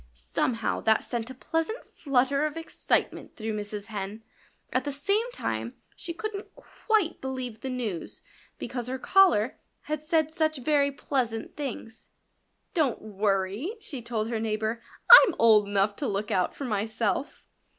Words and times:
Somehow 0.15 0.81
that 0.81 1.03
sent 1.03 1.29
a 1.29 1.35
pleasant 1.35 1.85
flutter 1.85 2.47
of 2.47 2.57
excitement 2.57 3.35
through 3.35 3.53
Mrs. 3.53 3.85
Hen. 3.85 4.23
At 4.73 4.83
the 4.83 4.91
same 4.91 5.29
time 5.31 5.75
she 5.95 6.11
couldn't 6.11 6.47
quite 6.55 7.21
believe 7.21 7.61
the 7.61 7.69
news, 7.69 8.23
because 8.57 8.87
her 8.87 8.97
caller 8.97 9.59
had 9.81 10.01
said 10.01 10.31
such 10.31 10.57
very 10.57 10.89
pleasant 10.91 11.55
things. 11.55 12.09
"Don't 12.73 12.99
worry!" 12.99 13.75
she 13.79 14.01
told 14.01 14.29
her 14.29 14.39
neighbor. 14.39 14.81
"I'm 15.23 15.35
old 15.37 15.67
enough 15.67 15.95
to 15.97 16.07
look 16.07 16.31
out 16.31 16.55
for 16.55 16.65
myself." 16.65 17.45